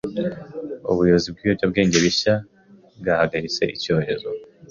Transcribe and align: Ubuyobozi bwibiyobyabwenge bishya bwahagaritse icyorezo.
Ubuyobozi 0.91 1.27
bwibiyobyabwenge 1.33 1.97
bishya 2.05 2.33
bwahagaritse 2.99 3.63
icyorezo. 3.75 4.27